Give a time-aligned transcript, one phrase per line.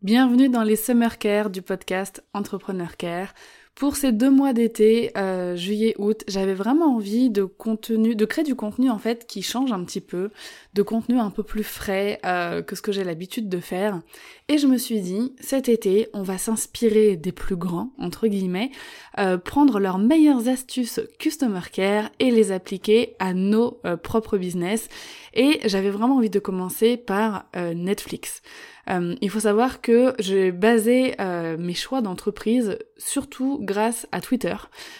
[0.00, 3.34] Bienvenue dans les Summer Care du podcast Entrepreneur Care.
[3.74, 8.54] Pour ces deux mois d'été, euh, juillet-août, j'avais vraiment envie de contenu, de créer du
[8.54, 10.30] contenu en fait qui change un petit peu,
[10.74, 14.00] de contenu un peu plus frais euh, que ce que j'ai l'habitude de faire.
[14.48, 18.70] Et je me suis dit, cet été, on va s'inspirer des plus grands, entre guillemets,
[19.18, 24.88] euh, prendre leurs meilleures astuces Customer Care et les appliquer à nos propres business.
[25.34, 28.42] Et j'avais vraiment envie de commencer par Netflix.
[28.90, 34.56] Euh, il faut savoir que j'ai basé euh, mes choix d'entreprise surtout grâce à Twitter,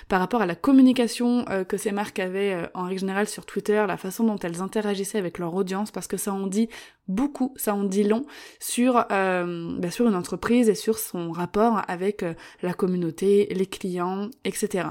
[0.08, 3.84] par rapport à la communication euh, que ces marques avaient en règle générale sur Twitter,
[3.86, 6.68] la façon dont elles interagissaient avec leur audience, parce que ça en dit
[7.08, 8.26] beaucoup, ça en dit long
[8.60, 12.24] sur, bah, sur une entreprise et sur son rapport avec
[12.62, 14.88] la communauté, les clients, etc.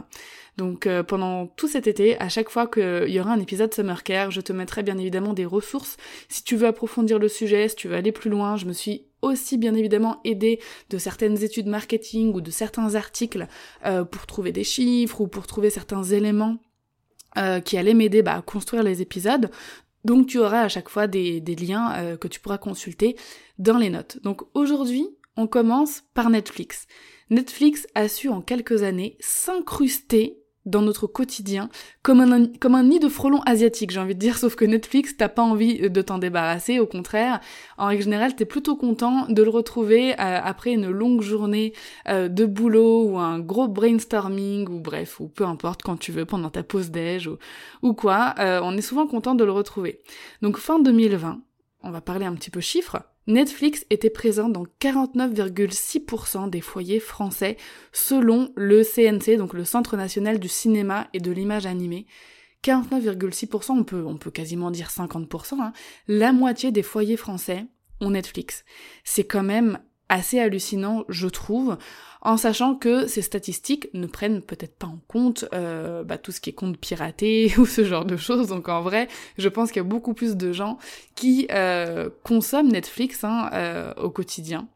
[0.58, 4.03] Donc euh, pendant tout cet été, à chaque fois qu'il y aura un épisode Summer
[4.03, 5.97] Care, je te mettrai bien évidemment des ressources.
[6.30, 9.05] Si tu veux approfondir le sujet, si tu veux aller plus loin, je me suis
[9.22, 13.47] aussi bien évidemment aidée de certaines études marketing ou de certains articles
[13.85, 16.58] euh, pour trouver des chiffres ou pour trouver certains éléments
[17.38, 19.52] euh, qui allaient m'aider bah, à construire les épisodes.
[20.05, 23.16] Donc tu auras à chaque fois des, des liens que tu pourras consulter
[23.59, 24.19] dans les notes.
[24.23, 26.88] Donc aujourd'hui, on commence par Netflix.
[27.30, 30.38] Netflix a su en quelques années s'incruster
[30.68, 31.70] dans notre quotidien
[32.04, 35.41] comme un, nid de frelons asiatiques, j'ai envie de dire, sauf que Netflix, t'as pas
[35.41, 37.40] envie de t'en débarrasser, au contraire,
[37.78, 41.74] en règle générale, t'es plutôt content de le retrouver euh, après une longue journée
[42.08, 46.25] euh, de boulot ou un gros brainstorming ou bref, ou peu importe quand tu veux,
[46.25, 47.38] pendant ta pause déj ou,
[47.81, 50.02] ou quoi, euh, on est souvent content de le retrouver.
[50.41, 51.41] Donc fin 2020,
[51.84, 52.97] on va parler un petit peu chiffres,
[53.28, 57.58] Netflix était présent dans 49,6% des foyers français
[57.92, 62.06] selon le CNC, donc le Centre national du cinéma et de l'image animée.
[62.64, 63.72] 49,6%,
[64.06, 65.74] on peut, quasiment dire 50%, hein.
[66.08, 67.66] la moitié des foyers français
[68.00, 68.64] ont Netflix.
[69.04, 71.78] C'est quand même assez hallucinant, je trouve,
[72.22, 76.41] en sachant que ces statistiques ne prennent peut-être pas en compte euh, bah, tout ce
[76.41, 78.47] qui est compte piraté ou ce genre de choses.
[78.47, 79.07] Donc en vrai,
[79.38, 80.78] je pense qu'il y a beaucoup plus de gens
[81.16, 84.67] qui euh, consomment Netflix hein, euh, au quotidien.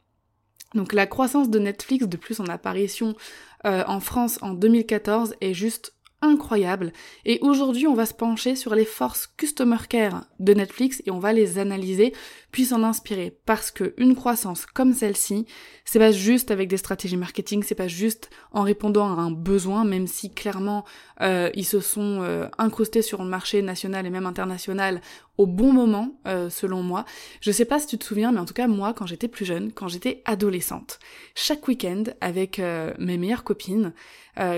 [0.75, 3.15] Donc la croissance de Netflix depuis son apparition
[3.63, 6.93] en France en 2014 est juste incroyable.
[7.25, 11.19] Et aujourd'hui, on va se pencher sur les forces Customer Care de Netflix et on
[11.19, 12.13] va les analyser
[12.51, 15.45] puis s'en inspirer parce que une croissance comme celle-ci,
[15.85, 19.83] c'est pas juste avec des stratégies marketing, c'est pas juste en répondant à un besoin,
[19.85, 20.85] même si clairement
[21.21, 25.01] euh, ils se sont euh, incrustés sur le marché national et même international
[25.37, 27.05] au bon moment, euh, selon moi.
[27.39, 29.45] Je sais pas si tu te souviens, mais en tout cas moi, quand j'étais plus
[29.45, 30.99] jeune, quand j'étais adolescente,
[31.35, 32.61] chaque week-end avec
[32.99, 33.93] mes meilleures copines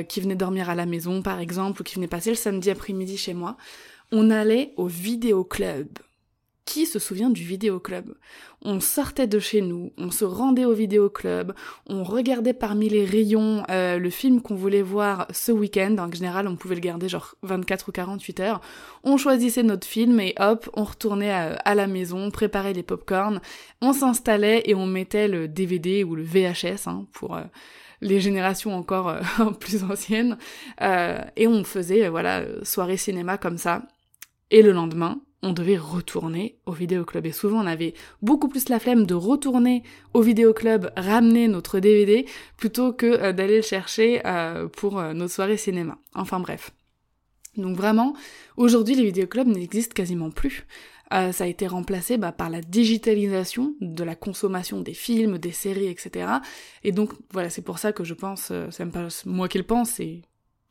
[0.08, 3.18] qui venaient dormir à la maison, par exemple, ou qui venaient passer le samedi après-midi
[3.18, 3.58] chez moi,
[4.12, 5.88] on allait au vidéoclub.
[6.66, 8.14] Qui se souvient du vidéoclub
[8.62, 11.52] On sortait de chez nous, on se rendait au vidéoclub,
[11.88, 15.98] on regardait parmi les rayons euh, le film qu'on voulait voir ce week-end.
[16.00, 18.62] En général, on pouvait le garder genre 24 ou 48 heures.
[19.04, 23.42] On choisissait notre film et hop, on retournait à, la maison, préparait les pop-corn,
[23.82, 27.36] on s'installait et on mettait le DVD ou le VHS hein, pour...
[27.36, 27.44] Euh,
[28.02, 29.22] les générations encore euh,
[29.62, 30.38] plus anciennes,
[30.82, 33.84] et on faisait voilà soirée cinéma comme ça.
[34.52, 37.26] Et le lendemain, on devait retourner au vidéoclub.
[37.26, 39.84] Et souvent, on avait beaucoup plus la flemme de retourner
[40.14, 42.26] au vidéoclub, ramener notre DVD,
[42.58, 45.98] plutôt que euh, d'aller le chercher euh, pour euh, nos soirées cinéma.
[46.16, 46.72] Enfin bref.
[47.58, 48.16] Donc vraiment,
[48.58, 50.66] aujourd'hui, les vidéoclubs n'existent quasiment plus.
[51.12, 55.86] ça a été remplacé bah, par la digitalisation de la consommation des films, des séries,
[55.86, 56.26] etc.
[56.84, 59.66] Et donc voilà, c'est pour ça que je pense, c'est même pas moi qui le
[59.66, 60.24] pense, c'est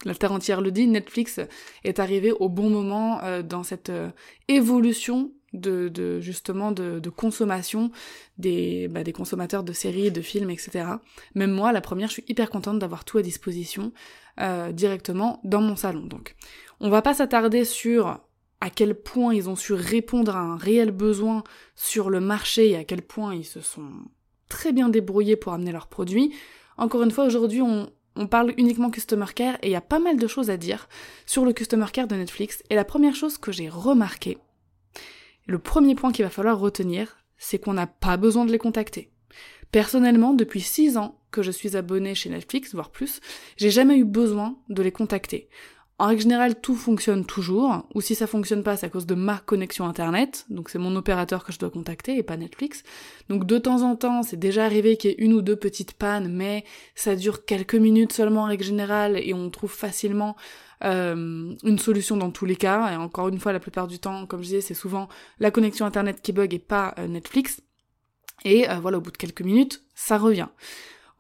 [0.05, 1.41] la terre entière le dit, Netflix
[1.85, 4.11] est arrivé au bon moment euh, dans cette euh,
[4.49, 7.91] évolution de, justement de, consommation
[8.39, 10.87] des, bah, des consommateurs de séries, de films, etc.
[11.35, 13.93] Même moi, la première, je suis hyper contente d'avoir tout à disposition
[14.41, 16.07] euh, directement dans mon salon.
[16.07, 16.37] Donc,
[16.81, 18.21] on va pas s'attarder sur
[18.61, 21.43] à quel point ils ont su répondre à un réel besoin
[21.75, 23.91] sur le marché et à quel point ils se sont
[24.49, 26.35] très bien débrouillés pour amener leurs produits.
[26.77, 29.99] Encore une fois, aujourd'hui, on, on parle uniquement Customer Care et il y a pas
[29.99, 30.89] mal de choses à dire
[31.27, 32.63] sur le Customer Care de Netflix.
[32.71, 34.39] Et la première chose que j'ai remarqué,
[35.47, 39.11] Le premier point qu'il va falloir retenir, c'est qu'on n'a pas besoin de les contacter.
[39.73, 43.21] Personnellement, depuis 6 ans que je suis abonnée chez Netflix, voire plus,
[43.57, 45.49] j'ai jamais eu besoin de les contacter.
[46.03, 49.15] En règle générale, tout fonctionne toujours, ou si ça fonctionne pas, c'est à cause de
[49.15, 52.83] ma connexion internet, donc c'est mon opérateur que je dois contacter et pas Netflix.
[53.29, 55.93] Donc de temps en temps, c'est déjà arrivé qu'il y ait une ou deux petites
[55.93, 56.65] pannes, mais
[56.97, 60.35] ça dure quelques minutes seulement en règle générale et on trouve facilement
[60.83, 62.91] euh, une solution dans tous les cas.
[62.91, 65.09] Et encore une fois, la plupart du temps, comme je disais, c'est souvent
[65.39, 67.63] la connexion internet qui bug et pas euh, Netflix.
[68.45, 70.49] Et euh, voilà, au bout de quelques minutes, ça revient.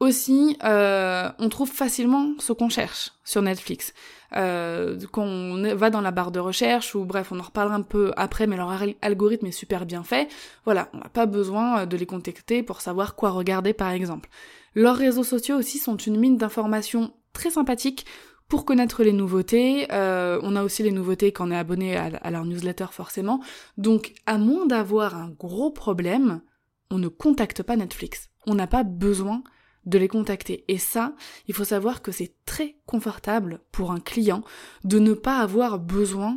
[0.00, 3.94] Aussi, on trouve facilement ce qu'on cherche sur Netflix.
[4.36, 7.82] Euh, quand on va dans la barre de recherche, ou bref, on en reparlera un
[7.82, 8.70] peu après, mais leur
[9.02, 10.28] algorithme est super bien fait.
[10.64, 14.28] Voilà, on n'a pas besoin de les contacter pour savoir quoi regarder par exemple.
[14.74, 18.06] Leurs réseaux sociaux aussi sont une mine d'informations très sympathiques
[18.48, 19.86] pour connaître les nouveautés.
[19.92, 23.40] Euh, on a aussi les nouveautés quand on est abonné à leur newsletter forcément.
[23.76, 26.42] Donc, à moins d'avoir un gros problème,
[26.90, 28.28] on ne contacte pas Netflix.
[28.46, 29.42] On n'a pas besoin
[29.86, 30.64] de les contacter.
[30.68, 31.14] Et ça,
[31.48, 34.42] il faut savoir que c'est très confortable pour un client
[34.84, 36.36] de ne pas avoir besoin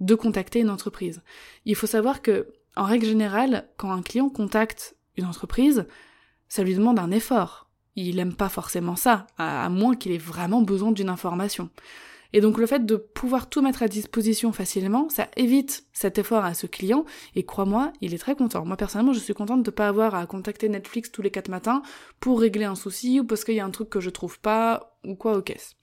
[0.00, 1.22] de contacter une entreprise.
[1.64, 5.86] Il faut savoir que, en règle générale, quand un client contacte une entreprise,
[6.48, 7.70] ça lui demande un effort.
[7.96, 11.70] Il aime pas forcément ça, à moins qu'il ait vraiment besoin d'une information.
[12.34, 16.44] Et donc le fait de pouvoir tout mettre à disposition facilement, ça évite cet effort
[16.44, 17.04] à ce client,
[17.36, 18.64] et crois-moi, il est très content.
[18.64, 21.48] Moi personnellement, je suis contente de ne pas avoir à contacter Netflix tous les quatre
[21.48, 21.80] matins
[22.18, 24.98] pour régler un souci, ou parce qu'il y a un truc que je trouve pas,
[25.04, 25.76] ou quoi aux caisses.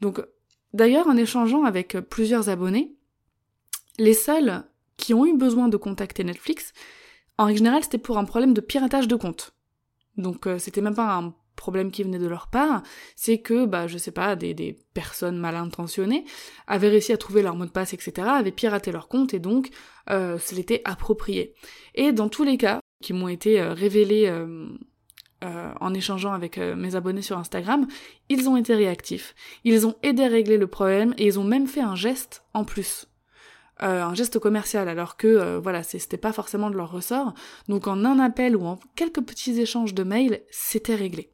[0.00, 0.24] Donc,
[0.72, 2.94] d'ailleurs, en échangeant avec plusieurs abonnés,
[3.98, 4.62] les seuls
[4.96, 6.72] qui ont eu besoin de contacter Netflix,
[7.36, 9.56] en général, c'était pour un problème de piratage de compte.
[10.16, 12.82] Donc euh, c'était même pas un problème qui venait de leur part,
[13.14, 16.24] c'est que, bah, je sais pas, des, des, personnes mal intentionnées
[16.66, 19.70] avaient réussi à trouver leur mot de passe, etc., avaient piraté leur compte et donc
[20.10, 21.54] euh, l'était approprié.
[21.94, 24.66] Et dans tous les cas qui m'ont été euh, révélés euh,
[25.44, 27.86] euh, en échangeant avec mes abonnés sur Instagram,
[28.28, 29.34] ils ont été réactifs,
[29.64, 32.64] ils ont aidé à régler le problème et ils ont même fait un geste en
[32.64, 33.09] plus.
[33.82, 37.32] Euh, un geste commercial, alors que euh, voilà, c'était pas forcément de leur ressort.
[37.68, 41.32] Donc en un appel ou en quelques petits échanges de mails, c'était réglé.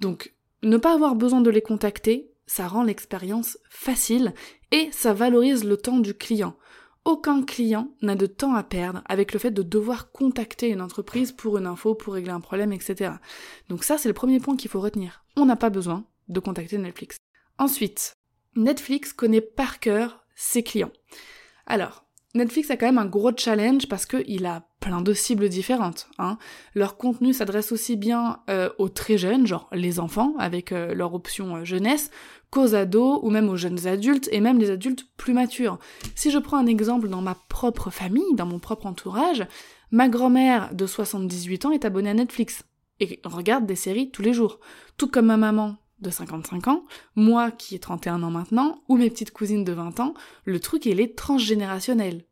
[0.00, 4.32] Donc ne pas avoir besoin de les contacter, ça rend l'expérience facile
[4.70, 6.56] et ça valorise le temps du client.
[7.04, 11.32] Aucun client n'a de temps à perdre avec le fait de devoir contacter une entreprise
[11.32, 13.12] pour une info, pour régler un problème, etc.
[13.68, 15.22] Donc ça, c'est le premier point qu'il faut retenir.
[15.36, 17.18] On n'a pas besoin de contacter Netflix.
[17.58, 18.14] Ensuite,
[18.56, 20.92] Netflix connaît par cœur ses clients.
[21.66, 26.08] Alors, Netflix a quand même un gros challenge parce qu'il a plein de cibles différentes.
[26.18, 26.36] Hein.
[26.74, 31.14] Leur contenu s'adresse aussi bien euh, aux très jeunes, genre les enfants, avec euh, leur
[31.14, 32.10] option euh, jeunesse,
[32.50, 35.78] qu'aux ados ou même aux jeunes adultes et même les adultes plus matures.
[36.16, 39.46] Si je prends un exemple dans ma propre famille, dans mon propre entourage,
[39.92, 42.64] ma grand-mère de 78 ans est abonnée à Netflix
[42.98, 44.58] et regarde des séries tous les jours.
[44.96, 46.84] Tout comme ma maman de 55 ans,
[47.16, 50.14] moi qui ai 31 ans maintenant, ou mes petites cousines de 20 ans,
[50.44, 52.24] le truc il est transgénérationnel.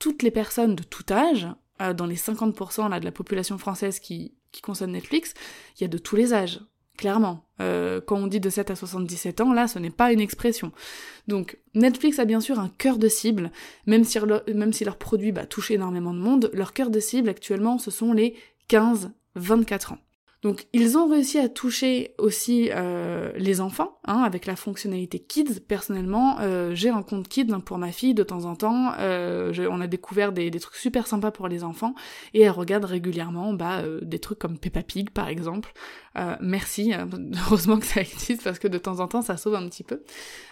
[0.00, 1.46] Toutes les personnes de tout âge,
[1.80, 5.34] euh, dans les 50% là, de la population française qui, qui consomme Netflix,
[5.76, 6.60] il y a de tous les âges,
[6.96, 7.44] clairement.
[7.60, 10.72] Euh, quand on dit de 7 à 77 ans, là, ce n'est pas une expression.
[11.28, 13.52] Donc, Netflix a bien sûr un cœur de cible,
[13.86, 14.18] même si,
[14.52, 17.90] même si leur produit bah, touche énormément de monde, leur cœur de cible actuellement, ce
[17.90, 18.36] sont les
[18.68, 19.98] 15-24 ans.
[20.42, 25.60] Donc ils ont réussi à toucher aussi euh, les enfants, hein, avec la fonctionnalité Kids.
[25.66, 28.92] Personnellement, euh, j'ai un compte Kids hein, pour ma fille de temps en temps.
[28.98, 31.94] Euh, on a découvert des, trucs super sympas pour les enfants
[32.34, 35.72] et elle regarde régulièrement bah, des trucs comme Peppa Pig par exemple.
[36.40, 37.08] Merci, hein,
[37.46, 40.02] heureusement que ça existe parce que de temps en temps ça sauve un petit peu.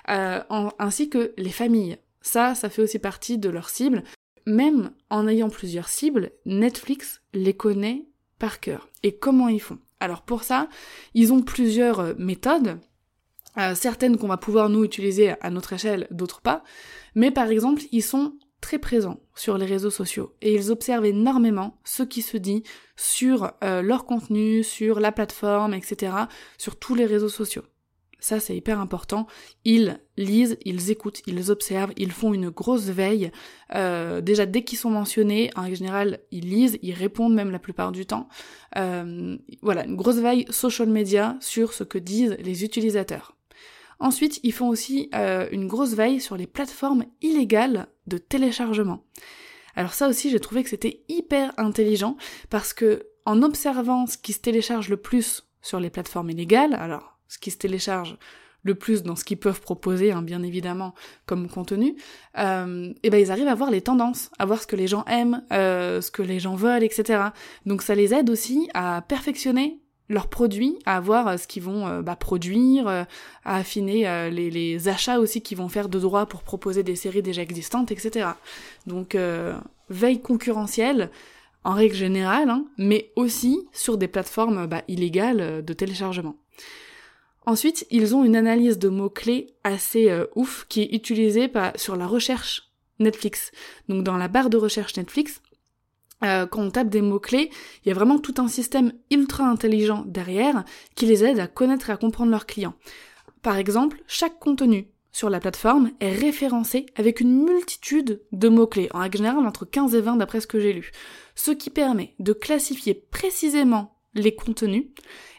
[0.06, 1.98] Ainsi que les familles.
[2.20, 4.02] Ça, ça fait aussi partie de leur cible.
[4.46, 8.06] Même en ayant plusieurs cibles, Netflix les connaît
[9.02, 9.78] Et comment ils font?
[10.00, 10.68] Alors pour ça,
[11.14, 12.78] ils ont plusieurs euh, méthodes,
[13.58, 16.62] euh, certaines qu'on va pouvoir nous utiliser à notre échelle, d'autres pas,
[17.14, 21.78] mais par exemple, ils sont très présents sur les réseaux sociaux et ils observent énormément
[21.84, 22.62] ce qui se dit
[22.96, 26.12] sur euh, leur contenu, sur la plateforme, etc.,
[26.58, 27.62] sur tous les réseaux sociaux.
[28.24, 29.26] Ça, c'est hyper important.
[29.66, 33.30] Ils lisent, ils écoutent, ils observent, ils font une grosse veille.
[33.74, 37.92] Euh, déjà, dès qu'ils sont mentionnés, en général, ils lisent, ils répondent même la plupart
[37.92, 38.30] du temps.
[38.78, 43.36] Euh, voilà, une grosse veille social media sur ce que disent les utilisateurs.
[44.00, 49.04] Ensuite, ils font aussi euh, une grosse veille sur les plateformes illégales de téléchargement.
[49.76, 52.16] Alors ça aussi, j'ai trouvé que c'était hyper intelligent
[52.48, 57.13] parce que en observant ce qui se télécharge le plus sur les plateformes illégales, alors
[57.34, 58.16] ce qui se télécharge
[58.64, 60.94] le plus dans ce qu'ils peuvent proposer, hein, bien évidemment,
[61.26, 61.96] comme contenu,
[62.38, 65.04] euh, et ben ils arrivent à voir les tendances, à voir ce que les gens
[65.04, 67.24] aiment, euh, ce que les gens veulent, etc.
[67.66, 71.86] Donc ça les aide aussi à perfectionner leurs produits, à voir euh, ce qu'ils vont
[71.86, 73.06] euh, bah, produire, à
[73.44, 77.42] affiner les, les, achats aussi qu'ils vont faire de droit pour proposer des séries déjà
[77.42, 78.30] existantes, etc.
[78.86, 79.16] Donc
[79.90, 81.10] veille concurrentielle,
[81.62, 86.36] en règle générale, hein, mais aussi sur des plateformes bah, illégales de téléchargement.
[87.46, 92.06] Ensuite, ils ont une analyse de mots-clés assez euh, ouf qui est utilisée sur la
[92.06, 93.50] recherche Netflix.
[93.88, 95.42] Donc dans la barre de recherche Netflix,
[96.22, 97.50] euh, quand on tape des mots-clés,
[97.84, 101.90] il y a vraiment tout un système ultra intelligent derrière qui les aide à connaître
[101.90, 102.74] et à comprendre leurs clients.
[103.42, 109.00] Par exemple, chaque contenu sur la plateforme est référencé avec une multitude de mots-clés, en
[109.00, 110.92] règle générale entre 15 et 20 d'après ce que j'ai lu,
[111.34, 114.86] ce qui permet de classifier précisément les contenus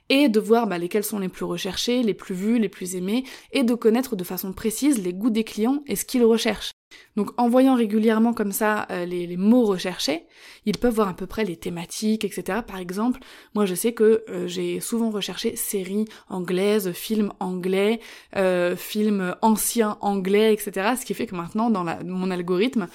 [0.09, 3.23] et de voir bah, lesquels sont les plus recherchés, les plus vus, les plus aimés,
[3.51, 6.71] et de connaître de façon précise les goûts des clients et ce qu'ils recherchent.
[7.15, 10.25] Donc en voyant régulièrement comme ça euh, les, mots recherchés,
[10.65, 12.59] ils peuvent voir à peu près les thématiques, etc.
[12.65, 13.19] Par exemple,
[13.53, 17.99] moi je sais que euh, j'ai souvent recherché séries anglaises, films anglais,
[18.35, 20.93] euh, films anciens anglais, etc.
[20.99, 22.87] Ce qui fait que maintenant dans mon algorithme,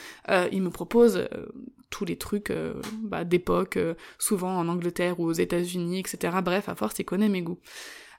[0.53, 1.29] il me propose
[1.91, 2.53] tous les trucs
[3.03, 3.79] bah, d'époque,
[4.19, 6.39] souvent en Angleterre ou aux États-Unis, etc.
[6.43, 7.59] Bref, à force, il connaît mes goûts.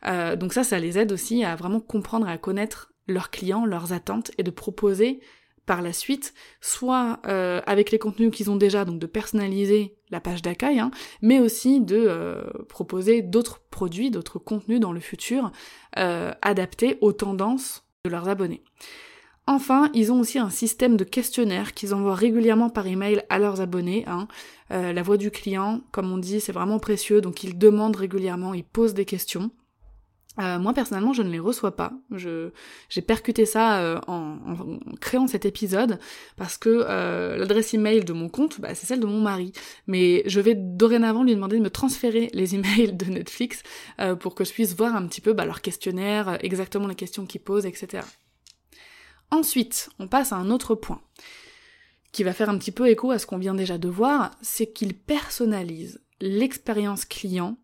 [0.06, 3.94] donc ça, ça les aide aussi à vraiment comprendre et à connaître leurs clients, leurs
[3.94, 5.20] attentes et de proposer
[5.66, 10.20] par la suite, soit euh, avec les contenus qu'ils ont déjà, donc de personnaliser la
[10.20, 15.51] page d'accueil, hein, mais aussi de euh, proposer d'autres produits, d'autres contenus dans le futur,
[15.98, 18.63] euh, adaptés aux tendances de leurs abonnés.
[19.51, 23.62] Enfin, ils ont aussi un système de questionnaire qu'ils envoient régulièrement par email à leurs
[23.62, 24.05] abonnés.
[24.08, 24.27] Hein.
[24.70, 28.63] la voix du client, comme on dit, c'est vraiment précieux, donc ils demandent régulièrement, ils
[28.63, 29.51] posent des questions.
[30.39, 31.91] Euh, moi personnellement, je ne les reçois pas.
[32.15, 34.38] J'ai percuté ça euh, en,
[35.01, 36.00] créant cet épisode
[36.38, 39.51] parce que euh, l'adresse email de mon compte, bah, c'est celle de mon mari.
[39.88, 43.63] Mais je vais dorénavant lui demander de me transférer les emails de Netflix
[44.20, 47.41] pour que je puisse voir un petit peu bah, leur questionnaire, exactement les questions qu'ils
[47.41, 48.03] posent, etc.
[49.32, 51.02] Ensuite, on passe à un autre point
[52.12, 54.72] qui va faire un petit peu écho à ce qu'on vient déjà de voir, c'est
[54.72, 57.58] qu'ils personnalisent l'expérience client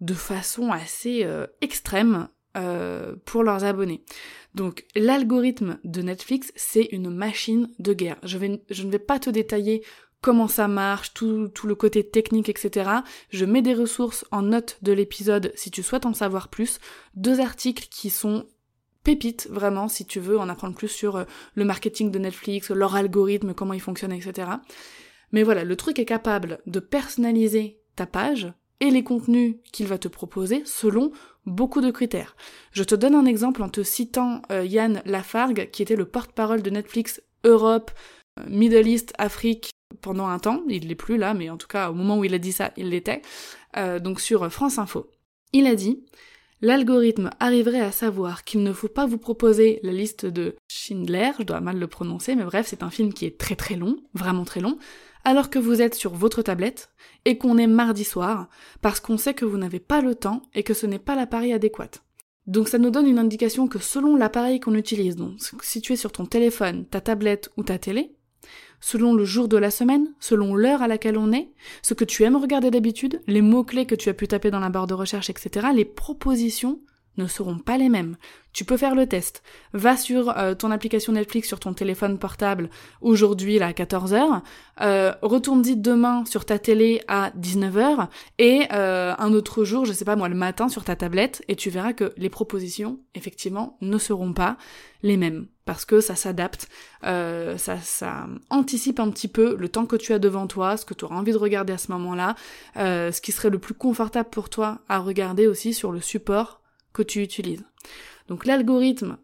[0.00, 4.04] de façon assez euh, extrême euh, pour leurs abonnés.
[4.54, 8.18] Donc l'algorithme de Netflix, c'est une machine de guerre.
[8.22, 9.84] Je ne vais pas te détailler
[10.20, 12.90] comment ça marche, tout, tout le côté technique, etc.
[13.30, 16.78] Je mets des ressources en note de l'épisode si tu souhaites en savoir plus.
[17.14, 18.46] Deux articles qui sont
[19.08, 21.24] pépites, vraiment, si tu veux en apprendre plus sur euh,
[21.54, 24.50] le marketing de Netflix, leur algorithme, comment il fonctionne, etc.
[25.32, 29.96] Mais voilà, le truc est capable de personnaliser ta page et les contenus qu'il va
[29.96, 31.10] te proposer selon
[31.46, 32.36] beaucoup de critères.
[32.72, 36.60] Je te donne un exemple en te citant euh, Yann Lafargue, qui était le porte-parole
[36.60, 37.90] de Netflix Europe,
[38.38, 39.70] euh, Middle East, Afrique
[40.02, 40.64] pendant un temps.
[40.68, 42.72] Il l'est plus là, mais en tout cas au moment où il a dit ça,
[42.76, 43.22] il l'était.
[44.02, 45.08] Donc sur France Info.
[45.52, 46.04] Il a dit
[46.60, 51.44] L'algorithme arriverait à savoir qu'il ne faut pas vous proposer la liste de Schindler, je
[51.44, 54.44] dois mal le prononcer, mais bref, c'est un film qui est très très long, vraiment
[54.44, 54.76] très long,
[55.24, 56.90] alors que vous êtes sur votre tablette
[57.24, 58.48] et qu'on est mardi soir,
[58.80, 61.52] parce qu'on sait que vous n'avez pas le temps et que ce n'est pas l'appareil
[61.52, 61.90] adéquat.
[62.48, 65.96] Donc ça nous donne une indication que selon l'appareil qu'on utilise, donc si tu es
[65.96, 68.16] sur ton téléphone, ta tablette ou ta télé,
[68.80, 71.48] selon le jour de la semaine, selon l'heure à laquelle on est,
[71.82, 74.68] ce que tu aimes regarder d'habitude, les mots-clés que tu as pu taper dans la
[74.68, 76.80] barre de recherche, etc., les propositions
[77.18, 78.16] ne seront pas les mêmes.
[78.52, 79.42] Tu peux faire le test.
[79.72, 82.70] Va sur euh, ton application Netflix sur ton téléphone portable
[83.00, 84.40] aujourd'hui à 14h,
[84.80, 88.08] euh, retourne-y demain sur ta télé à 19h
[88.38, 91.56] et euh, un autre jour, je sais pas moi, le matin sur ta tablette et
[91.56, 94.56] tu verras que les propositions, effectivement, ne seront pas
[95.02, 96.68] les mêmes parce que ça s'adapte,
[97.02, 100.94] ça, ça anticipe un petit peu le temps que tu as devant toi, ce que
[100.94, 102.36] tu auras envie de regarder à ce moment-là,
[102.74, 106.57] ce qui serait le plus confortable pour toi à regarder aussi sur le support
[107.02, 107.64] tu utilises.
[108.28, 109.18] Donc l'algorithme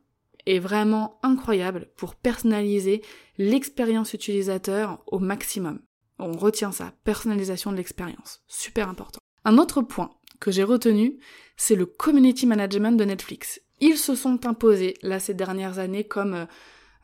[0.47, 3.03] est vraiment incroyable pour personnaliser
[3.39, 5.81] l'expérience utilisateur au maximum.
[6.19, 9.21] On retient ça, personnalisation de l'expérience, super important.
[9.45, 11.19] Un autre point que j'ai retenu,
[11.57, 13.61] c'est le community management de Netflix.
[13.81, 16.47] Ils se sont imposés là ces dernières années comme euh,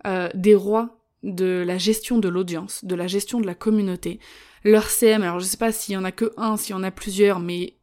[0.07, 4.21] euh, des rois de la gestion de l'audience, de la gestion de la communauté.
[4.65, 6.83] Leur CM, alors je sais pas s'il y en a que un, s'il y en
[6.83, 7.77] a plusieurs, mais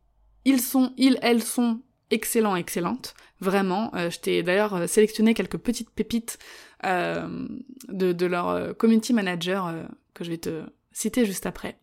[0.45, 3.15] ils sont, ils, elles sont excellent, excellente.
[3.39, 3.91] Vraiment.
[3.95, 6.39] Euh, je t'ai d'ailleurs euh, sélectionné quelques petites pépites
[6.85, 7.47] euh,
[7.89, 9.73] de, de, leur community manager
[10.13, 11.77] que je vais te citer juste après.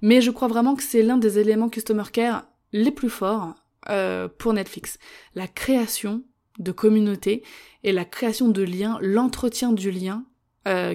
[0.00, 3.54] Mais je crois vraiment que c'est l'un des éléments customer care les plus forts
[4.38, 4.98] pour Netflix.
[5.34, 6.22] La création
[6.58, 7.42] de communauté
[7.84, 10.24] et la création de liens, l'entretien du lien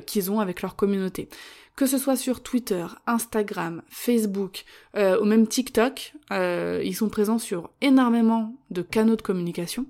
[0.06, 1.30] qu'ils ont avec leur communauté.
[1.78, 4.66] Que ce soit sur Twitter, Instagram, Facebook
[4.96, 9.86] euh, ou même TikTok, euh, ils sont présents sur énormément de canaux de communication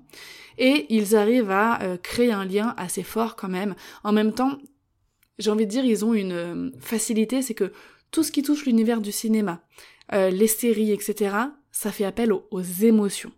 [0.58, 3.74] et ils arrivent à créer un lien assez fort quand même.
[4.04, 4.58] En même temps,
[5.38, 7.72] j'ai envie de dire, ils ont une facilité, c'est que
[8.10, 9.62] tout ce qui touche l'univers du cinéma,
[10.12, 11.36] les séries, etc.,
[11.70, 13.30] ça fait appel aux émotions.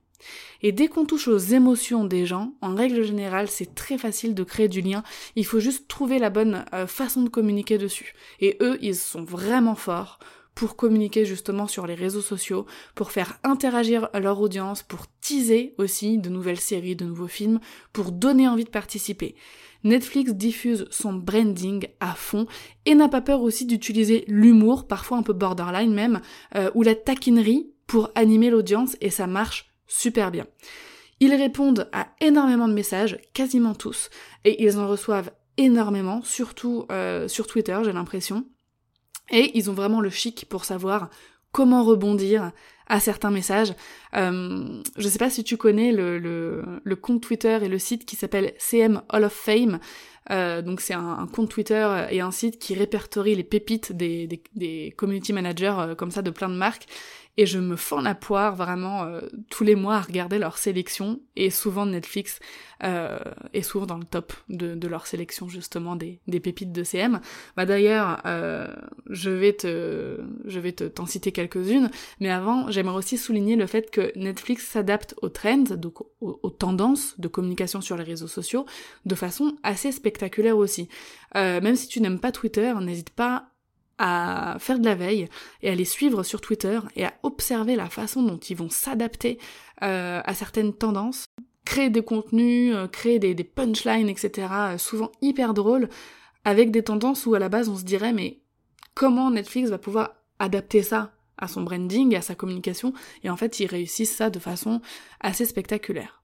[0.62, 4.44] Et dès qu'on touche aux émotions des gens, en règle générale, c'est très facile de
[4.44, 5.02] créer du lien.
[5.36, 8.14] Il faut juste trouver la bonne euh, façon de communiquer dessus.
[8.40, 10.18] Et eux, ils sont vraiment forts
[10.54, 16.18] pour communiquer justement sur les réseaux sociaux, pour faire interagir leur audience, pour teaser aussi
[16.18, 17.60] de nouvelles séries, de nouveaux films,
[17.92, 19.36] pour donner envie de participer.
[19.84, 22.46] Netflix diffuse son branding à fond
[22.84, 26.20] et n'a pas peur aussi d'utiliser l'humour, parfois un peu borderline même,
[26.54, 30.46] euh, ou la taquinerie pour animer l'audience et ça marche super bien.
[31.20, 34.08] Ils répondent à énormément de messages, quasiment tous,
[34.44, 38.46] et ils en reçoivent énormément, surtout euh, sur Twitter, j'ai l'impression.
[39.30, 41.10] Et ils ont vraiment le chic pour savoir
[41.52, 42.52] comment rebondir
[42.86, 43.72] à certains messages.
[44.16, 48.16] Euh, je sais pas si tu connais le, le, compte Twitter et le site qui
[48.16, 49.78] s'appelle CM Hall of Fame.
[50.30, 54.42] Euh, donc c'est un, compte Twitter et un site qui répertorie les pépites des, des,
[54.54, 56.86] des community managers euh, comme ça de plein de marques
[57.36, 61.20] et je me fends la poire vraiment euh, tous les mois à regarder leur sélection
[61.36, 62.38] et souvent Netflix
[62.82, 63.18] euh,
[63.52, 67.20] est souvent dans le top de, de leur sélection justement des, pépites de CM.
[67.56, 68.68] Bah d'ailleurs euh,
[69.08, 73.66] je vais te je vais te t'en citer quelques-unes, mais avant j'aimerais aussi souligner le
[73.66, 78.28] fait que Netflix s'adapte aux trends, donc aux, aux, tendances de communication sur les réseaux
[78.28, 78.66] sociaux
[79.06, 80.88] de façon assez spectaculaire aussi.
[81.36, 83.49] Euh, même si tu n'aimes pas Twitter, n'hésite pas
[84.02, 85.28] à faire de la veille
[85.62, 89.38] et à les suivre sur Twitter et à observer la façon dont ils vont s'adapter
[89.82, 91.26] euh, à certaines tendances,
[91.66, 95.90] créer des contenus, euh, créer des, punchlines, etc., euh, souvent hyper drôles,
[96.44, 98.40] avec des tendances où à la base on se dirait mais
[98.94, 103.60] comment Netflix va pouvoir adapter ça à son branding, à sa communication, et en fait
[103.60, 104.80] ils réussissent ça de façon
[105.20, 106.22] assez spectaculaire.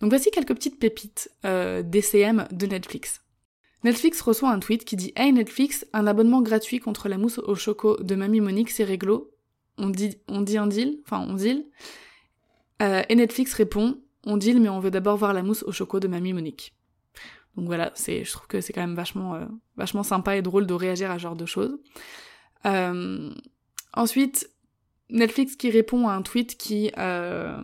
[0.00, 3.20] Donc voici quelques petites pépites euh, DCM de Netflix.
[3.84, 7.54] Netflix reçoit un tweet qui dit Hey Netflix, un abonnement gratuit contre la mousse au
[7.54, 9.30] choco de Mamie Monique, c'est réglo.
[9.76, 11.64] On dit, on dit un deal Enfin, on deal.
[12.82, 16.00] Euh, et Netflix répond On deal, mais on veut d'abord voir la mousse au choco
[16.00, 16.74] de Mamie Monique.
[17.56, 19.44] Donc voilà, c'est, je trouve que c'est quand même vachement, euh,
[19.76, 21.76] vachement sympa et drôle de réagir à ce genre de choses.
[22.66, 23.30] Euh,
[23.94, 24.48] ensuite,
[25.10, 27.60] Netflix qui répond à un tweet qui euh,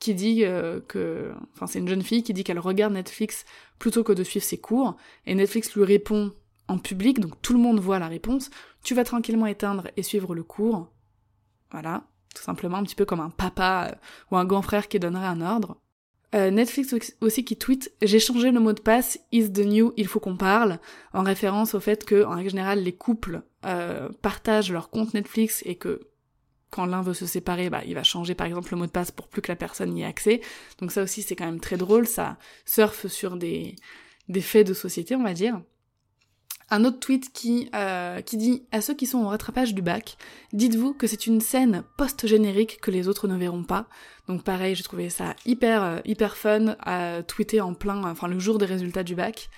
[0.00, 3.44] qui dit euh, que enfin c'est une jeune fille qui dit qu'elle regarde Netflix
[3.78, 4.96] plutôt que de suivre ses cours.
[5.26, 6.32] Et Netflix lui répond
[6.66, 8.50] en public donc tout le monde voit la réponse.
[8.82, 10.88] Tu vas tranquillement éteindre et suivre le cours.
[11.70, 12.04] Voilà.
[12.34, 13.96] Tout simplement un petit peu comme un papa euh,
[14.30, 15.76] ou un grand frère qui donnerait un ordre.
[16.32, 20.20] Netflix aussi qui tweet j'ai changé le mot de passe is the new il faut
[20.20, 20.78] qu'on parle
[21.12, 23.42] en référence au fait que en règle générale les couples
[24.22, 26.09] partagent leur compte Netflix et que
[26.70, 29.10] quand l'un veut se séparer, bah, il va changer par exemple le mot de passe
[29.10, 30.40] pour plus que la personne y ait accès.
[30.78, 33.76] Donc ça aussi c'est quand même très drôle, ça surfe sur des,
[34.28, 35.60] des faits de société on va dire.
[36.72, 40.16] Un autre tweet qui, euh, qui dit à ceux qui sont au rattrapage du bac,
[40.52, 43.88] dites-vous que c'est une scène post-générique que les autres ne verront pas.
[44.28, 48.38] Donc pareil, j'ai trouvé ça hyper euh, hyper fun à tweeter en plein, enfin le
[48.38, 49.50] jour des résultats du bac.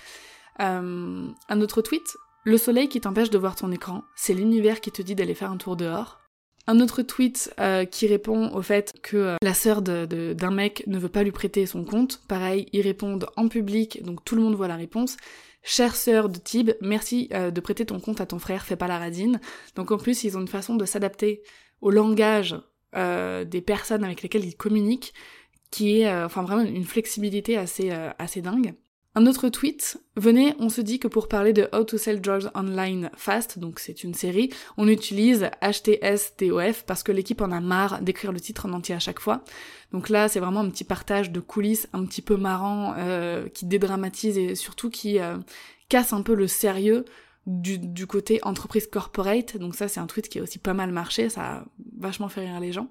[0.59, 4.91] Euh, un autre tweet, le soleil qui t'empêche de voir ton écran, c'est l'univers qui
[4.91, 6.22] te dit d'aller faire un tour dehors.
[6.65, 10.83] Un autre tweet euh, qui répond au fait que euh, la sœur d'un de, mec
[10.87, 12.21] ne veut pas lui prêter son compte.
[12.27, 15.17] Pareil, ils répondent en public, donc tout le monde voit la réponse.
[15.61, 18.87] Chère sœur de Tib, merci euh, de prêter ton compte à ton frère, fais pas
[18.87, 19.41] la radine.
[19.75, 21.43] Donc en plus, ils ont une façon de s'adapter
[21.81, 22.55] au langage
[22.95, 25.15] des personnes avec lesquelles ils communiquent,
[25.71, 28.75] qui est enfin vraiment une flexibilité assez, assez dingue.
[29.15, 32.49] Un autre tweet, venez, on se dit que pour parler de How to Sell Drugs
[32.55, 38.01] Online Fast, donc c'est une série, on utilise HTSTOF parce que l'équipe en a marre
[38.01, 39.43] d'écrire le titre en entier à chaque fois.
[39.91, 43.67] Donc là, c'est vraiment un petit partage de coulisses un petit peu marrant, euh, qui
[43.67, 45.37] dédramatise et surtout qui euh,
[45.89, 47.05] casse un peu le sérieux
[47.45, 49.57] du, du côté entreprise corporate.
[49.57, 51.65] Donc ça, c'est un tweet qui a aussi pas mal marché, ça a
[51.99, 52.89] vachement fait rire les gens.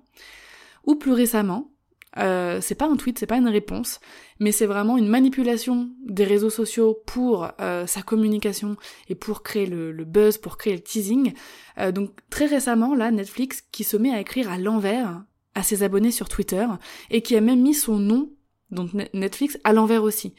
[0.84, 1.72] Ou plus récemment,
[2.18, 4.00] euh, c'est pas un tweet, c'est pas une réponse,
[4.38, 8.76] mais c'est vraiment une manipulation des réseaux sociaux pour euh, sa communication
[9.08, 11.32] et pour créer le, buzz, pour créer le teasing.
[11.78, 15.22] Euh, donc très récemment, là, Netflix qui se met à écrire à l'envers
[15.54, 16.66] à ses abonnés sur Twitter
[17.10, 18.30] et qui a même mis son nom,
[18.70, 20.34] donc Netflix, à l'envers aussi.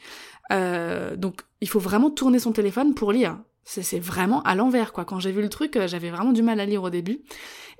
[0.50, 3.38] donc il faut vraiment tourner son téléphone pour lire.
[3.64, 5.04] C'est vraiment à l'envers, quoi.
[5.04, 7.20] Quand j'ai vu le truc, euh, j'avais vraiment du mal à lire au début.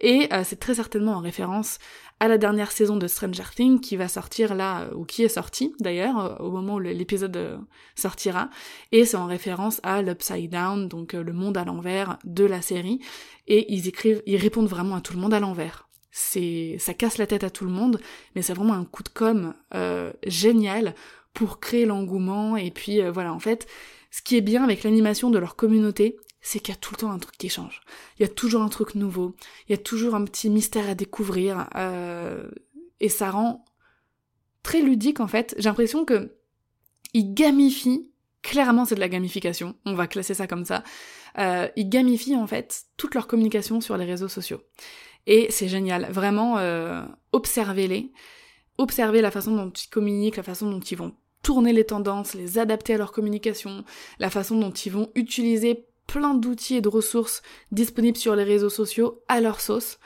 [0.01, 1.79] Et euh, c'est très certainement en référence
[2.20, 5.75] à la dernière saison de Stranger Things qui va sortir là, ou qui est sortie
[5.81, 7.61] d'ailleurs, au moment où l'épisode
[7.94, 8.51] sortira.
[8.92, 13.01] Et c'est en référence à l'Upside Down, donc le monde à l'envers de la série.
[13.47, 17.18] Et ils écrivent, ils répondent vraiment à tout le monde à l'envers c'est ça casse
[17.18, 18.01] la tête à tout le monde,
[18.35, 20.94] mais c'est vraiment un coup de com euh, génial
[21.33, 23.66] pour créer l'engouement et puis euh, voilà en fait
[24.14, 26.98] ce qui est bien avec l'animation de leur communauté c'est qu'il y a tout le
[26.98, 27.81] temps un truc qui change.
[28.18, 29.35] Il y a toujours un truc nouveau.
[29.66, 32.48] Il y a toujours un petit mystère à découvrir euh,
[33.00, 33.64] et ça rend
[34.62, 35.55] très ludique en fait.
[35.57, 36.37] J'ai l'impression que
[37.12, 39.74] ils gamifient clairement c'est de la gamification.
[39.85, 40.85] On va classer ça comme ça.
[41.38, 44.61] Euh, ils gamifient en fait toute leur communication sur les réseaux sociaux.
[45.27, 48.12] Et c'est génial, vraiment, euh, observez-les,
[48.79, 52.59] observez la façon dont ils communiquent, la façon dont ils vont tourner les tendances, les
[52.59, 53.85] adapter à leur communication,
[54.18, 58.70] la façon dont ils vont utiliser plein d'outils et de ressources disponibles sur les réseaux
[58.70, 59.98] sociaux à leur sauce.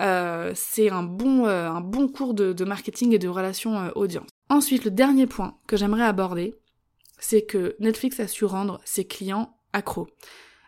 [0.00, 4.28] Euh, c'est un bon, euh, un bon cours de, marketing et de relations euh, audience.
[4.48, 6.54] Ensuite, le dernier point que j'aimerais aborder,
[7.18, 10.08] c'est que Netflix a su rendre ses clients accros.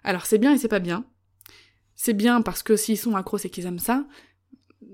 [0.04, 1.04] Alors c'est bien et c'est pas bien.
[1.94, 4.06] C'est bien parce que s'ils sont accros, c'est qu'ils aiment ça,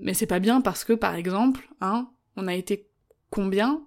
[0.01, 2.89] mais c'est pas bien parce que, par exemple, hein, on a été
[3.29, 3.85] combien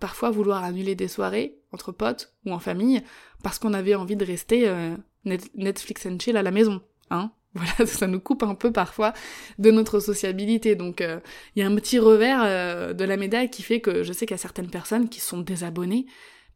[0.00, 3.02] parfois vouloir annuler des soirées entre potes ou en famille
[3.42, 7.90] parce qu'on avait envie de rester euh, Netflix and chill à la maison, hein voilà,
[7.90, 9.12] ça nous coupe un peu parfois
[9.58, 10.76] de notre sociabilité.
[10.76, 11.18] Donc euh,
[11.56, 14.24] il y a un petit revers euh, de la médaille qui fait que je sais
[14.24, 16.06] qu'il y a certaines personnes qui sont désabonnées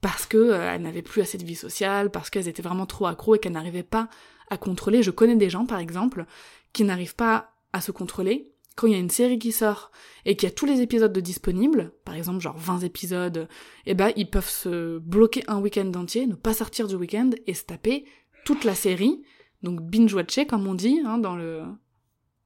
[0.00, 3.34] parce que elles n'avaient plus assez de vie sociale, parce qu'elles étaient vraiment trop accros
[3.34, 4.08] et qu'elles n'arrivaient pas
[4.50, 5.02] à contrôler.
[5.02, 6.26] Je connais des gens, par exemple,
[6.74, 8.53] qui n'arrivent pas à se contrôler.
[8.76, 9.92] Quand il y a une série qui sort
[10.24, 13.48] et qu'il y a tous les épisodes de disponibles, par exemple genre 20 épisodes,
[13.86, 17.54] eh ben ils peuvent se bloquer un week-end entier, ne pas sortir du week-end et
[17.54, 18.04] se taper
[18.44, 19.22] toute la série,
[19.62, 21.62] donc binge-watcher comme on dit hein, dans le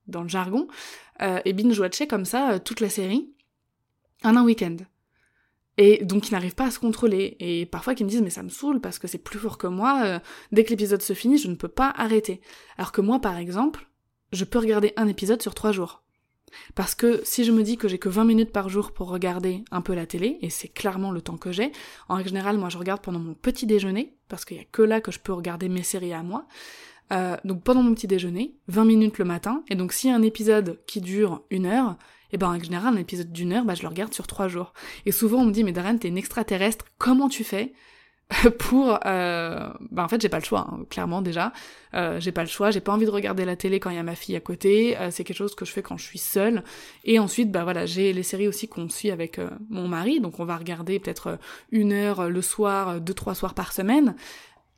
[0.06, 0.68] dans le jargon,
[1.22, 3.30] euh, et binge-watcher comme ça euh, toute la série
[4.24, 4.76] en un week-end.
[5.78, 7.36] Et donc ils n'arrivent pas à se contrôler.
[7.38, 9.66] Et parfois ils me disent mais ça me saoule parce que c'est plus fort que
[9.66, 10.18] moi, euh,
[10.50, 12.40] dès que l'épisode se finit, je ne peux pas arrêter.
[12.76, 13.88] Alors que moi par exemple,
[14.32, 16.02] je peux regarder un épisode sur trois jours.
[16.74, 19.64] Parce que si je me dis que j'ai que 20 minutes par jour pour regarder
[19.70, 21.72] un peu la télé, et c'est clairement le temps que j'ai,
[22.08, 24.82] en règle générale moi je regarde pendant mon petit déjeuner, parce qu'il y a que
[24.82, 26.46] là que je peux regarder mes séries à moi,
[27.12, 30.16] euh, donc pendant mon petit déjeuner, 20 minutes le matin, et donc s'il y a
[30.16, 31.96] un épisode qui dure une heure,
[32.32, 34.74] et ben en général un épisode d'une heure, bah, je le regarde sur trois jours.
[35.06, 37.72] Et souvent on me dit mais Darren t'es une extraterrestre, comment tu fais
[38.58, 39.70] pour euh...
[39.90, 41.52] bah en fait j'ai pas le choix hein, clairement déjà.
[41.94, 43.98] Euh, j'ai pas le choix j'ai pas envie de regarder la télé quand il y
[43.98, 44.98] a ma fille à côté.
[44.98, 46.62] Euh, c'est quelque chose que je fais quand je suis seule.
[47.04, 50.20] Et ensuite bah voilà j'ai les séries aussi qu'on suit avec euh, mon mari.
[50.20, 51.36] Donc on va regarder peut-être euh,
[51.72, 54.14] une heure le soir deux trois soirs par semaine.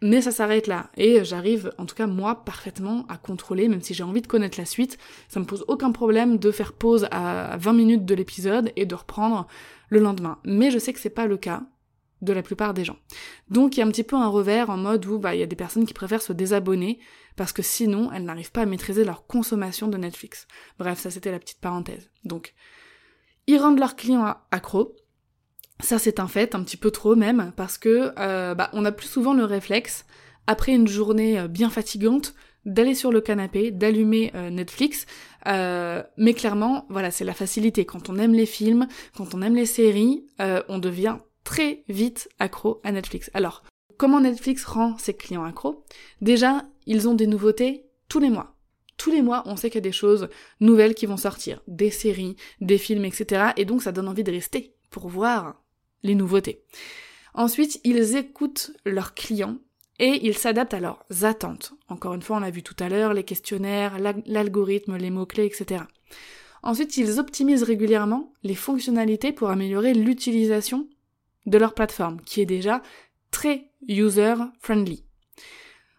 [0.02, 0.90] Mais ça s'arrête là.
[0.96, 4.58] Et j'arrive, en tout cas moi, parfaitement à contrôler, même si j'ai envie de connaître
[4.58, 4.96] la suite,
[5.28, 8.94] ça me pose aucun problème de faire pause à 20 minutes de l'épisode et de
[8.94, 9.46] reprendre
[9.90, 10.38] le lendemain.
[10.44, 11.64] Mais je sais que c'est pas le cas
[12.22, 12.96] de la plupart des gens.
[13.48, 15.42] Donc il y a un petit peu un revers en mode où bah il y
[15.42, 16.98] a des personnes qui préfèrent se désabonner
[17.36, 20.46] parce que sinon elles n'arrivent pas à maîtriser leur consommation de Netflix.
[20.78, 22.10] Bref, ça c'était la petite parenthèse.
[22.24, 22.54] Donc
[23.46, 24.94] ils rendent leurs clients accros,
[25.80, 28.92] ça c'est un fait, un petit peu trop même, parce que euh, bah, on a
[28.92, 30.04] plus souvent le réflexe,
[30.46, 32.34] après une journée euh, bien fatigante,
[32.66, 35.06] d'aller sur le canapé, d'allumer euh, Netflix,
[35.46, 37.86] mais clairement, voilà, c'est la facilité.
[37.86, 40.26] Quand on aime les films, quand on aime les séries,
[40.68, 43.30] on devient très vite accro à Netflix.
[43.34, 43.62] Alors,
[43.96, 45.84] comment Netflix rend ses clients accros?
[46.20, 48.54] Déjà, ils ont des nouveautés tous les mois.
[48.96, 50.28] Tous les mois, on sait qu'il y a des choses
[50.60, 53.52] nouvelles qui vont sortir, des séries, des films, etc.
[53.56, 55.62] Et donc ça donne envie de rester pour voir
[56.02, 56.62] les nouveautés.
[57.32, 59.58] Ensuite, ils écoutent leurs clients
[59.98, 61.72] et ils s'adaptent à leurs attentes.
[61.88, 65.84] Encore une fois, on l'a vu tout à l'heure, les questionnaires, l'algorithme, les mots-clés, etc.
[66.62, 70.88] Ensuite, ils optimisent régulièrement les fonctionnalités pour améliorer l'utilisation
[71.50, 72.82] de leur plateforme, qui est déjà
[73.30, 75.04] très user-friendly.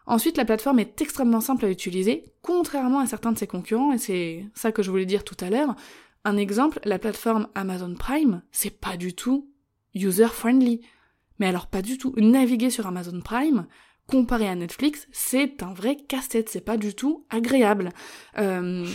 [0.08, 3.98] Ensuite, la plateforme est extrêmement simple à utiliser, contrairement à certains de ses concurrents, et
[3.98, 5.76] c'est ça que je voulais dire tout à l'heure.
[6.24, 9.50] Un exemple, la plateforme Amazon Prime, c'est pas du tout
[9.94, 10.82] user-friendly.
[11.40, 12.14] Mais alors pas du tout.
[12.18, 13.68] Naviguer sur Amazon Prime,
[14.08, 17.90] comparé à Netflix, c'est un vrai casse-tête, c'est pas du tout agréable.
[18.38, 18.86] Euh,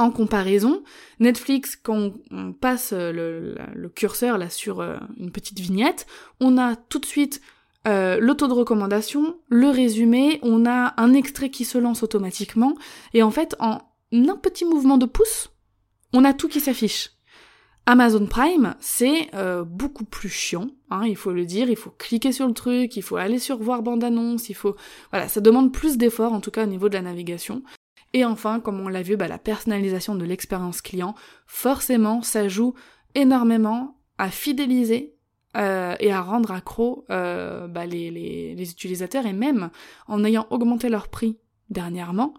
[0.00, 0.82] en comparaison,
[1.18, 3.54] Netflix, quand on passe le,
[3.94, 6.06] curseur là sur euh, une petite vignette,
[6.40, 7.40] on a tout de suite
[7.86, 12.74] euh, l'auto de recommandation, le résumé, on a un extrait qui se lance automatiquement,
[13.14, 13.78] et en fait, en
[14.12, 15.50] un petit mouvement de pouce,
[16.12, 17.10] on a tout qui s'affiche.
[17.86, 22.32] Amazon Prime, c'est euh, beaucoup plus chiant, hein, il faut le dire, il faut cliquer
[22.32, 24.76] sur le truc, il faut aller sur voir bande-annonce, il faut...
[25.10, 27.62] Voilà, ça demande plus d'efforts, en tout cas au niveau de la navigation.
[28.12, 31.14] Et enfin, comme on l'a vu, bah, la personnalisation de l'expérience client,
[31.46, 32.74] forcément, ça joue
[33.14, 35.14] énormément à fidéliser
[35.56, 39.70] euh, et à rendre accro euh, bah, les, utilisateurs et même
[40.06, 41.38] en ayant augmenté leur prix
[41.70, 42.34] dernièrement,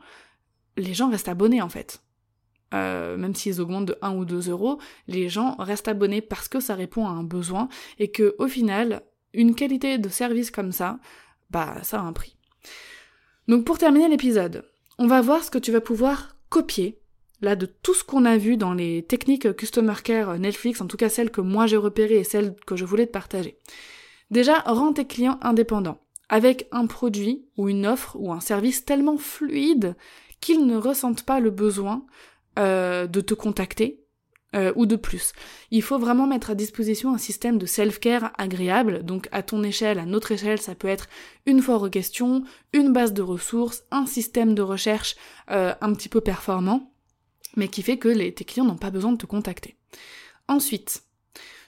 [0.78, 2.02] les gens restent abonnés en fait.
[2.74, 6.62] Euh, même s'ils augmentent de 1 ou 2 euros, les gens restent abonnés parce que
[6.62, 7.68] ça répond à un besoin
[8.00, 9.02] et que au final,
[9.34, 11.00] une qualité de service comme ça,
[11.50, 12.38] bah ça a un prix.
[13.50, 14.71] Donc pour terminer l'épisode,
[15.02, 17.00] on va voir ce que tu vas pouvoir copier
[17.42, 20.96] là de tout ce qu'on a vu dans les techniques Customer Care Netflix, en tout
[20.96, 23.58] cas celles que moi j'ai repérées et celles que je voulais te partager.
[24.30, 25.98] Déjà, rends tes clients indépendants,
[26.30, 29.96] avec un produit ou une offre ou un service tellement fluide
[30.40, 32.06] qu'ils ne ressentent pas le besoin
[32.60, 34.01] euh, de te contacter
[34.56, 35.32] euh, ou de plus.
[35.72, 39.98] Il faut vraiment mettre à disposition un système de self-care agréable, donc à ton échelle,
[39.98, 41.08] à notre échelle, ça peut être
[41.46, 41.90] une foire aux
[42.74, 45.16] une base de ressources, un système de recherche
[45.52, 46.92] euh, un petit peu performant,
[47.56, 49.78] mais qui fait que les, tes clients n'ont pas besoin de te contacter.
[50.48, 51.04] Ensuite,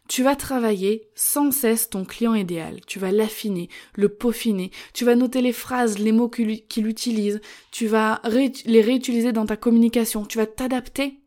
[0.10, 5.16] tu vas travailler sans cesse ton client idéal, tu vas l'affiner, le peaufiner, tu vas
[5.16, 7.40] noter les phrases, les mots qu'il utilise,
[7.72, 11.23] tu vas les réutiliser dans ta communication, tu vas t'adapter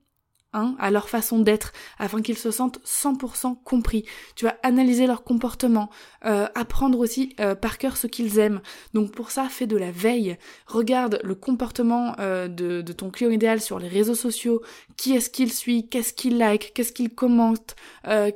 [0.56, 4.06] Hein, à leur façon d'être, afin qu'ils se sentent 100% compris.
[4.36, 5.90] Tu vas analyser leur comportement,
[6.24, 8.62] euh, apprendre aussi euh, par cœur ce qu'ils aiment.
[8.94, 10.38] Donc pour ça, fais de la veille.
[10.66, 14.62] Regarde le comportement euh, de, de, ton client idéal sur les réseaux sociaux.
[14.96, 15.90] Qui est-ce qu'il suit?
[15.90, 16.72] Qu'est-ce qu'il like?
[16.72, 17.76] Qu'est-ce qu'il commente?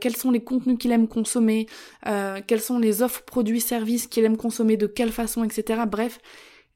[0.00, 1.68] Quels sont les contenus qu'il aime consommer?
[2.04, 4.76] Quelles sont les offres, produits, services qu'il aime consommer?
[4.76, 5.85] De quelle façon, etc.
[5.87, 6.18] Bref,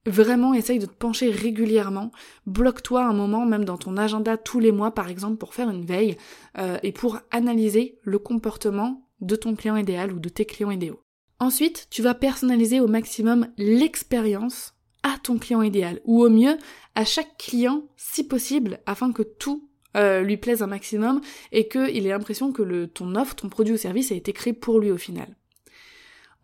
[0.07, 2.12] Vraiment, essaye de te pencher régulièrement.
[2.47, 5.87] Bloque-toi un moment, même dans ton agenda tous les mois, par exemple, pour faire une
[5.87, 6.17] veille
[6.59, 11.01] euh, et pour analyser le comportement de ton client idéal ou de tes clients idéaux.
[11.40, 16.57] Ensuite, tu vas personnaliser au maximum l'expérience à ton client idéal, ou au mieux
[16.95, 21.21] à chaque client si possible, afin que tout euh, lui plaise un maximum
[21.53, 24.53] et qu'il ait l'impression que le, ton offre, ton produit ou service a été créé
[24.53, 25.37] pour lui au final.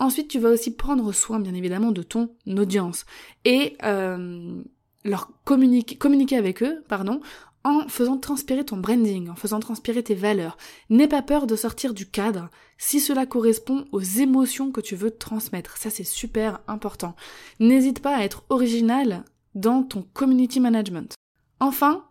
[0.00, 3.04] Ensuite, tu vas aussi prendre soin, bien évidemment, de ton audience
[3.44, 4.62] et euh,
[5.04, 7.20] leur communiquer, communiquer avec eux, pardon,
[7.64, 10.56] en faisant transpirer ton branding, en faisant transpirer tes valeurs.
[10.88, 15.10] N'aie pas peur de sortir du cadre si cela correspond aux émotions que tu veux
[15.10, 15.76] transmettre.
[15.76, 17.14] Ça, c'est super important.
[17.58, 21.14] N'hésite pas à être original dans ton community management.
[21.60, 22.06] Enfin,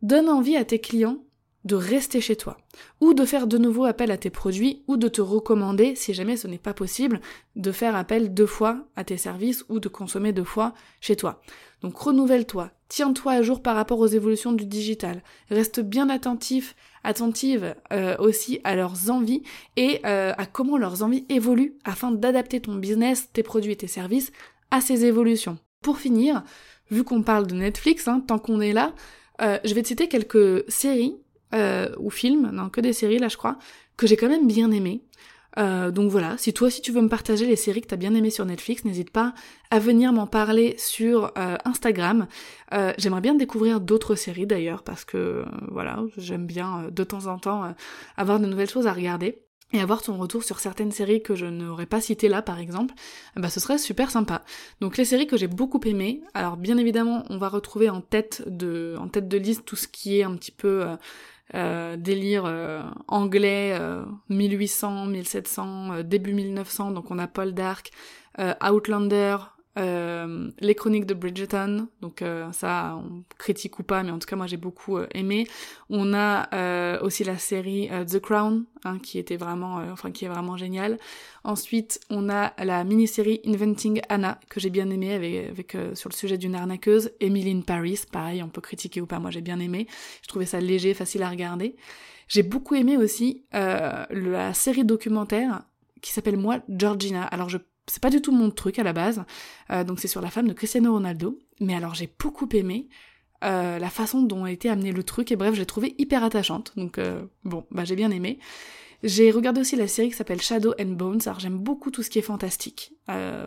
[0.00, 1.18] donne envie à tes clients
[1.64, 2.56] de rester chez toi,
[3.00, 6.36] ou de faire de nouveau appel à tes produits, ou de te recommander, si jamais
[6.36, 7.20] ce n'est pas possible,
[7.56, 11.40] de faire appel deux fois à tes services ou de consommer deux fois chez toi.
[11.82, 17.74] Donc renouvelle-toi, tiens-toi à jour par rapport aux évolutions du digital, reste bien attentif, attentive
[17.92, 19.42] euh, aussi à leurs envies
[19.76, 23.88] et euh, à comment leurs envies évoluent afin d'adapter ton business, tes produits et tes
[23.88, 24.32] services
[24.70, 25.58] à ces évolutions.
[25.82, 26.44] Pour finir,
[26.90, 28.94] vu qu'on parle de Netflix, hein, tant qu'on est là,
[29.40, 31.16] euh, je vais te citer quelques séries
[31.54, 33.58] euh, ou films, non, que des séries là je crois,
[33.96, 35.02] que j'ai quand même bien aimé.
[35.58, 38.14] Euh, donc voilà, si toi si tu veux me partager les séries que t'as bien
[38.14, 39.34] aimées sur Netflix, n'hésite pas
[39.70, 42.26] à venir m'en parler sur euh, Instagram.
[42.72, 47.38] Euh, j'aimerais bien découvrir d'autres séries d'ailleurs parce que voilà, j'aime bien de temps en
[47.38, 47.74] temps
[48.16, 49.42] avoir de nouvelles choses à regarder
[49.74, 52.94] et avoir ton retour sur certaines séries que je n'aurais pas citées là par exemple,
[53.36, 54.42] bah ce serait super sympa.
[54.80, 58.42] Donc les séries que j'ai beaucoup aimées, alors bien évidemment on va retrouver en tête
[58.46, 60.86] de en tête de liste tout ce qui est un petit peu
[61.54, 63.78] euh, délire euh, anglais
[64.28, 67.90] 1800, euh, 1700, début 1900, donc on a Paul Dark,
[68.62, 69.36] Outlander,
[69.76, 74.46] les chroniques de Bridgerton, donc ça on critique ou pas, mais en tout cas moi
[74.46, 75.46] j'ai beaucoup aimé.
[75.88, 80.56] On a aussi la série The Crown, hein, qui était vraiment, enfin qui est vraiment
[80.56, 80.98] géniale.
[81.44, 86.14] Ensuite on a la mini-série Inventing Anna que j'ai bien aimé avec, avec sur le
[86.14, 87.10] sujet d'une arnaqueuse.
[87.20, 89.86] Emily in Paris, pareil on peut critiquer ou pas, moi j'ai bien aimé.
[90.22, 91.76] Je trouvais ça léger, facile à regarder.
[92.28, 95.62] J'ai beaucoup aimé aussi la série documentaire
[96.02, 97.22] qui s'appelle Moi Georgina.
[97.24, 99.24] Alors je c'est pas du tout mon truc à la base.
[99.70, 101.38] Euh, donc c'est sur la femme de Cristiano Ronaldo.
[101.60, 102.88] Mais alors j'ai beaucoup aimé
[103.44, 105.32] euh, la façon dont a été amené le truc.
[105.32, 106.72] Et bref, j'ai trouvé hyper attachante.
[106.76, 108.38] Donc euh, bon, bah j'ai bien aimé.
[109.02, 111.20] J'ai regardé aussi la série qui s'appelle Shadow and Bones.
[111.26, 112.92] Alors j'aime beaucoup tout ce qui est fantastique.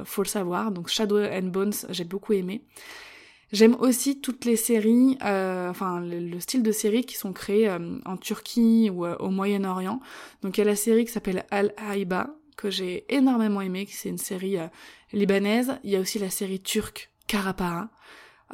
[0.03, 0.71] faut le savoir.
[0.71, 2.65] Donc Shadow and Bones, j'ai beaucoup aimé.
[3.53, 7.69] J'aime aussi toutes les séries, enfin le, style de séries qui sont créées
[8.03, 10.01] en Turquie ou au Moyen-Orient.
[10.41, 14.17] Donc il y a la série qui s'appelle Al-Haiba, que j'ai énormément aimé, c'est une
[14.17, 14.67] série euh,
[15.13, 15.77] libanaise.
[15.83, 17.89] Il y a aussi la série turque Karapara.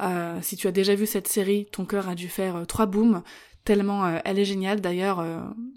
[0.00, 2.86] Euh, si tu as déjà vu cette série, ton cœur a dû faire euh, trois
[2.86, 3.22] booms,
[3.64, 4.80] tellement elle est géniale.
[4.80, 5.24] D'ailleurs,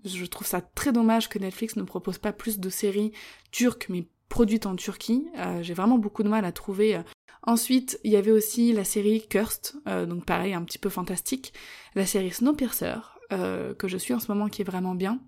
[0.04, 3.12] je trouve ça très dommage que Netflix ne propose pas plus de séries
[3.52, 5.28] turques, mais produites en Turquie.
[5.62, 7.00] J'ai vraiment beaucoup de mal à trouver.
[7.44, 9.76] Ensuite, il y avait aussi la série Cursed,
[10.08, 11.54] donc pareil, un petit peu fantastique.
[11.94, 12.96] La série Snowpiercer,
[13.30, 15.20] que je suis en ce moment, qui est vraiment bien.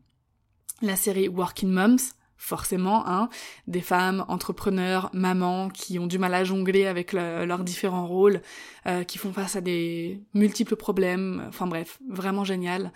[0.82, 1.98] La série Working Moms,
[2.38, 3.30] forcément, hein,
[3.68, 8.42] des femmes entrepreneurs, mamans, qui ont du mal à jongler avec leurs différents rôles,
[8.86, 12.92] euh, qui font face à des multiples problèmes, enfin bref, vraiment génial.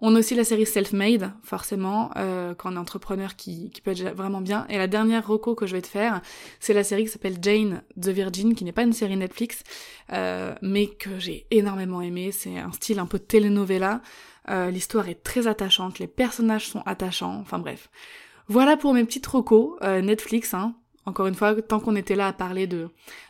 [0.00, 3.90] On a aussi la série Self-Made, forcément, euh, quand on est entrepreneur qui, qui peut
[3.90, 4.64] être vraiment bien.
[4.68, 6.20] Et la dernière reco que je vais te faire,
[6.60, 9.64] c'est la série qui s'appelle Jane the Virgin, qui n'est pas une série Netflix,
[10.12, 12.30] euh, mais que j'ai énormément aimé.
[12.30, 14.00] C'est un style un peu telenovela.
[14.50, 17.90] Euh, L'histoire est très attachante, les personnages sont attachants, enfin bref.
[18.48, 20.54] Voilà pour mes petites recos euh, Netflix.
[20.54, 20.74] Hein.
[21.04, 22.88] Encore une fois, tant qu'on était là à parler de,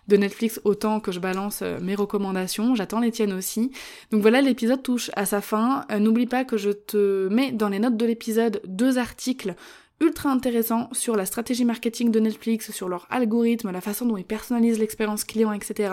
[0.09, 3.70] de Netflix, autant que je balance euh, mes recommandations, j'attends les tiennes aussi.
[4.11, 5.85] Donc voilà, l'épisode touche à sa fin.
[5.90, 9.54] Euh, n'oublie pas que je te mets dans les notes de l'épisode deux articles
[10.00, 14.24] ultra intéressants sur la stratégie marketing de Netflix, sur leur algorithme, la façon dont ils
[14.24, 15.92] personnalisent l'expérience client, etc.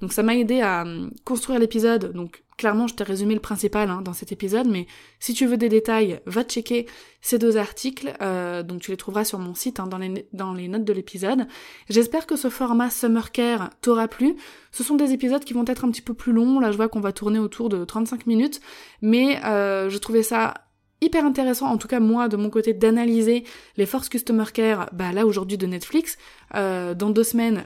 [0.00, 0.84] Donc ça m'a aidé à
[1.24, 4.86] construire l'épisode, donc Clairement, je t'ai résumé le principal hein, dans cet épisode, mais
[5.18, 6.86] si tu veux des détails, va checker
[7.20, 10.52] ces deux articles, euh, donc tu les trouveras sur mon site hein, dans, les, dans
[10.52, 11.48] les notes de l'épisode.
[11.88, 14.36] J'espère que ce format Summer Care t'aura plu.
[14.70, 16.88] Ce sont des épisodes qui vont être un petit peu plus longs, là je vois
[16.88, 18.60] qu'on va tourner autour de 35 minutes,
[19.00, 20.54] mais euh, je trouvais ça
[21.02, 23.44] hyper intéressant, en tout cas moi de mon côté, d'analyser
[23.76, 26.16] les forces customer care, bah là aujourd'hui de Netflix,
[26.54, 27.64] euh, dans deux semaines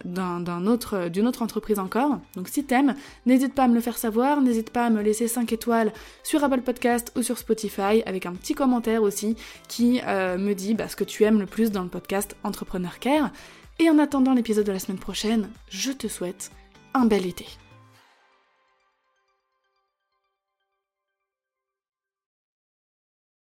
[0.67, 2.19] autre d'une autre entreprise encore.
[2.35, 2.95] Donc si t'aimes,
[3.27, 6.43] n'hésite pas à me le faire savoir, n'hésite pas à me laisser 5 étoiles sur
[6.43, 9.37] Apple Podcast ou sur Spotify avec un petit commentaire aussi
[9.69, 12.99] qui euh, me dit bah, ce que tu aimes le plus dans le podcast Entrepreneur
[12.99, 13.31] Care.
[13.79, 16.51] Et en attendant l'épisode de la semaine prochaine, je te souhaite
[16.95, 17.47] un bel été.